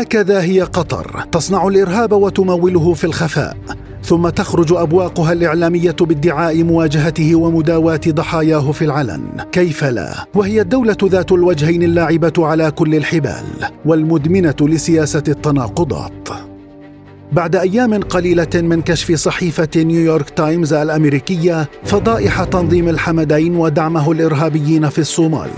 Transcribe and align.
هكذا 0.00 0.42
هي 0.42 0.60
قطر 0.60 1.24
تصنع 1.32 1.68
الإرهاب 1.68 2.12
وتموله 2.12 2.94
في 2.94 3.04
الخفاء. 3.04 3.56
ثم 4.02 4.28
تخرج 4.28 4.72
أبواقها 4.72 5.32
الإعلامية 5.32 5.96
بادعاء 6.00 6.64
مواجهته 6.64 7.34
ومداواة 7.34 8.00
ضحاياه 8.08 8.72
في 8.72 8.84
العلن. 8.84 9.22
كيف 9.52 9.84
لا؟ 9.84 10.14
وهي 10.34 10.60
الدولة 10.60 10.96
ذات 11.04 11.32
الوجهين 11.32 11.82
اللاعبة 11.82 12.32
على 12.38 12.70
كل 12.70 12.94
الحبال 12.94 13.44
والمدمنة 13.86 14.54
لسياسة 14.60 15.22
التناقضات. 15.28 16.28
بعد 17.32 17.56
أيام 17.56 18.02
قليلة 18.02 18.48
من 18.54 18.82
كشف 18.82 19.12
صحيفة 19.12 19.68
نيويورك 19.76 20.30
تايمز 20.30 20.72
الأمريكية 20.72 21.68
فضائح 21.84 22.44
تنظيم 22.44 22.88
الحمدين 22.88 23.56
ودعمه 23.56 24.12
الإرهابيين 24.12 24.88
في 24.88 24.98
الصومال. 24.98 25.50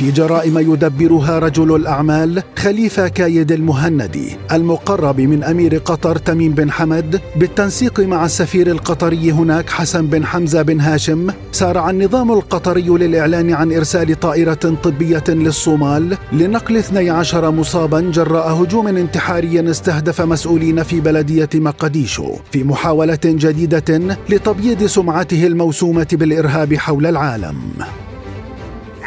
في 0.00 0.10
جرائم 0.10 0.58
يدبرها 0.58 1.38
رجل 1.38 1.76
الأعمال 1.76 2.42
خليفة 2.58 3.08
كايد 3.08 3.52
المهندي 3.52 4.36
المقرب 4.52 5.20
من 5.20 5.44
أمير 5.44 5.76
قطر 5.76 6.16
تميم 6.16 6.52
بن 6.52 6.70
حمد 6.70 7.20
بالتنسيق 7.36 8.00
مع 8.00 8.24
السفير 8.24 8.70
القطري 8.70 9.32
هناك 9.32 9.70
حسن 9.70 10.06
بن 10.06 10.26
حمزة 10.26 10.62
بن 10.62 10.80
هاشم 10.80 11.26
سارع 11.52 11.90
النظام 11.90 12.32
القطري 12.32 12.88
للإعلان 12.88 13.52
عن 13.52 13.72
إرسال 13.72 14.20
طائرة 14.20 14.74
طبية 14.82 15.24
للصومال 15.28 16.16
لنقل 16.32 16.76
12 16.76 17.50
مصابا 17.50 18.00
جراء 18.00 18.62
هجوم 18.62 18.88
انتحاري 18.88 19.70
استهدف 19.70 20.20
مسؤولين 20.20 20.82
في 20.82 21.00
بلدية 21.00 21.50
مقديشو. 21.54 22.36
في 22.52 22.64
محاولة 22.64 23.18
جديدة 23.24 24.16
لتبييض 24.30 24.84
سمعته 24.86 25.46
الموسومة 25.46 26.08
بالإرهاب 26.12 26.74
حول 26.74 27.06
العالم. 27.06 27.56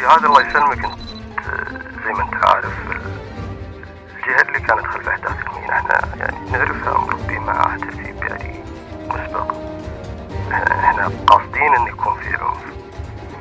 هذا 0.06 0.26
الله 0.26 0.40
يسلمك. 0.48 0.84
انت 0.84 1.40
زي 2.04 2.12
ما 2.12 2.22
انت 2.22 2.44
عارف 2.44 2.72
الجهة 4.16 4.42
اللي 4.42 4.60
كانت 4.60 4.86
خلف 4.86 5.08
احداث 5.08 5.32
المينا 5.46 5.78
إحنا 5.78 6.00
يعني 6.16 6.50
نعرفها 6.50 6.98
مربي 6.98 7.38
معها 7.38 7.78
ترتيب 7.78 8.22
يعني 8.22 8.64
مسبق. 9.08 9.54
إحنا 10.52 11.10
قاصدين 11.26 11.74
أن 11.74 11.86
يكون 11.86 12.20
في 12.20 12.36
عنف. 12.36 12.64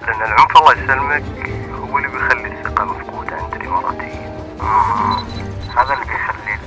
لأن 0.08 0.22
العنف 0.22 0.58
الله 0.58 0.72
يسلمك 0.72 1.23
هو 1.89 1.97
اللي 1.97 2.08
بيخلي 2.08 2.47
الثقة 2.47 2.84
مفقودة 2.84 3.36
عند 3.36 3.53
الإماراتيين. 3.53 4.34
هذا 5.78 5.94
اللي 5.94 6.06
بيخلي 6.06 6.58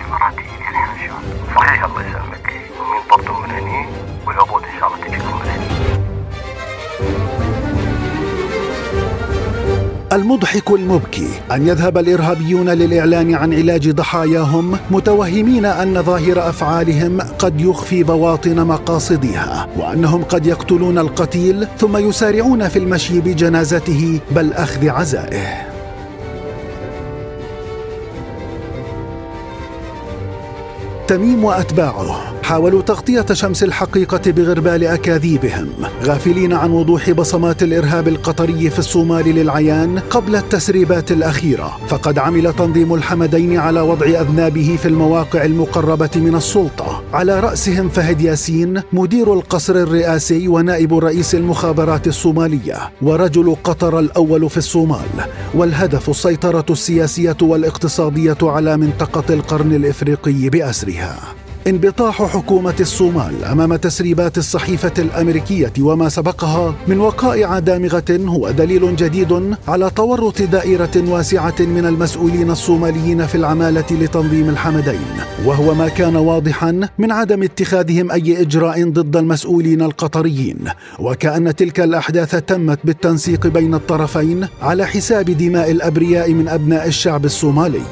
الإماراتيين 0.00 0.60
ينحاشون 0.60 1.22
صحيح 1.56 1.84
الله 1.84 2.02
يسلمك. 2.02 2.52
هم 2.80 2.96
ينطردون 2.96 3.42
من 3.42 3.50
هني؟ 3.50 3.88
والعبود 4.26 4.63
المضحك 10.24 10.70
المبكي 10.70 11.28
أن 11.52 11.68
يذهب 11.68 11.98
الإرهابيون 11.98 12.70
للإعلان 12.70 13.34
عن 13.34 13.54
علاج 13.54 13.90
ضحاياهم 13.90 14.78
متوهمين 14.90 15.64
أن 15.64 16.02
ظاهر 16.02 16.48
أفعالهم 16.48 17.20
قد 17.20 17.60
يخفي 17.60 18.02
بواطن 18.02 18.66
مقاصدها 18.66 19.68
وأنهم 19.76 20.22
قد 20.22 20.46
يقتلون 20.46 20.98
القتيل 20.98 21.66
ثم 21.78 21.96
يسارعون 21.96 22.68
في 22.68 22.78
المشي 22.78 23.20
بجنازته 23.20 24.20
بل 24.30 24.52
أخذ 24.52 24.88
عزائه. 24.88 25.73
تميم 31.08 31.44
وأتباعه. 31.44 32.34
حاولوا 32.42 32.82
تغطية 32.82 33.26
شمس 33.32 33.62
الحقيقة 33.62 34.30
بغربال 34.30 34.84
أكاذيبهم. 34.84 35.68
غافلين 36.02 36.52
عن 36.52 36.70
وضوح 36.70 37.10
بصمات 37.10 37.62
الإرهاب 37.62 38.08
القطري 38.08 38.70
في 38.70 38.78
الصومال 38.78 39.34
للعيان 39.34 39.98
قبل 39.98 40.36
التسريبات 40.36 41.12
الأخيرة. 41.12 41.76
فقد 41.88 42.18
عمل 42.18 42.52
تنظيم 42.52 42.94
الحمدين 42.94 43.58
على 43.58 43.80
وضع 43.80 44.06
أذنابه 44.06 44.78
في 44.82 44.88
المواقع 44.88 45.44
المقربة 45.44 46.10
من 46.16 46.34
السلطة. 46.34 47.02
على 47.12 47.40
رأسهم 47.40 47.88
فهد 47.88 48.20
ياسين 48.20 48.82
مدير 48.92 49.34
القصر 49.34 49.74
الرئاسي 49.74 50.48
ونائب 50.48 50.98
رئيس 50.98 51.34
المخابرات 51.34 52.06
الصومالية. 52.06 52.76
ورجل 53.02 53.56
قطر 53.64 53.98
الأول 53.98 54.50
في 54.50 54.56
الصومال. 54.56 55.08
والهدف 55.54 56.10
السيطرة 56.10 56.66
السياسية 56.70 57.36
والاقتصادية 57.42 58.38
على 58.42 58.76
منطقة 58.76 59.34
القرن 59.34 59.72
الإفريقي 59.72 60.48
باسرها 60.94 61.34
انبطاح 61.66 62.22
حكومة 62.22 62.74
الصومال 62.80 63.44
أمام 63.44 63.76
تسريبات 63.76 64.38
الصحيفة 64.38 64.92
الأمريكية 64.98 65.72
وما 65.80 66.08
سبقها 66.08 66.74
من 66.88 67.00
وقائع 67.00 67.58
دامغة 67.58 68.04
هو 68.10 68.50
دليل 68.50 68.96
جديد 68.96 69.56
على 69.68 69.90
تورط 69.90 70.42
دائرة 70.42 71.04
واسعة 71.08 71.54
من 71.60 71.86
المسؤولين 71.86 72.50
الصوماليين 72.50 73.26
في 73.26 73.34
العمالة 73.34 73.84
لتنظيم 73.90 74.48
الحمدين. 74.48 75.00
وهو 75.44 75.74
ما 75.74 75.88
كان 75.88 76.16
واضحا 76.16 76.88
من 76.98 77.12
عدم 77.12 77.42
اتخاذهم 77.42 78.10
أي 78.10 78.42
إجراء 78.42 78.90
ضد 78.90 79.16
المسؤولين 79.16 79.82
القطريين. 79.82 80.58
وكأن 80.98 81.56
تلك 81.56 81.80
الأحداث 81.80 82.36
تمت 82.36 82.78
بالتنسيق 82.84 83.46
بين 83.46 83.74
الطرفين 83.74 84.48
على 84.62 84.86
حساب 84.86 85.24
دماء 85.24 85.70
الأبرياء 85.70 86.32
من 86.32 86.48
أبناء 86.48 86.86
الشعب 86.86 87.24
الصومالي. 87.24 87.82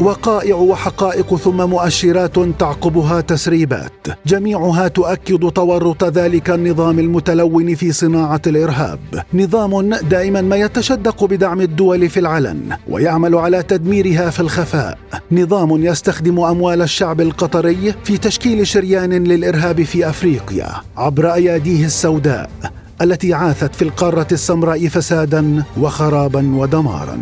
وقائع 0.00 0.56
وحقائق 0.56 1.36
ثم 1.36 1.56
مؤشرات 1.70 2.38
تعقبها 2.58 3.20
تسريبات. 3.20 3.92
جميعها 4.26 4.88
تؤكد 4.88 5.50
تورط 5.50 6.04
ذلك 6.04 6.50
النظام 6.50 6.98
المتلون 6.98 7.74
في 7.74 7.92
صناعة 7.92 8.42
الإرهاب. 8.46 8.98
نظام 9.34 9.94
دائما 9.94 10.40
ما 10.40 10.56
يتشدق 10.56 11.24
بدعم 11.24 11.60
الدول 11.60 12.08
في 12.08 12.20
العلن 12.20 12.76
ويعمل 12.88 13.34
على 13.34 13.62
تدميرها 13.62 14.30
في 14.30 14.40
الخفاء. 14.40 14.98
نظام 15.32 15.84
يستخدم 15.84 16.40
أموال 16.40 16.82
الشعب 16.82 17.20
القطري 17.20 17.94
في 18.04 18.18
تشكيل 18.18 18.66
شريان 18.66 19.24
للإرهاب 19.24 19.82
في 19.82 20.08
أفريقيا 20.08 20.68
عبر 20.96 21.34
أياديه 21.34 21.84
السوداء 21.84 22.50
التي 23.02 23.34
عاثت 23.34 23.74
في 23.74 23.82
القارة 23.82 24.26
السمراء 24.32 24.88
فسادا 24.88 25.64
وخرابا 25.80 26.56
ودمارا. 26.56 27.18